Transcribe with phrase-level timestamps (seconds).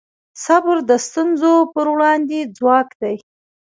[0.45, 3.15] صبر د ستونزو پر وړاندې ځواک دی.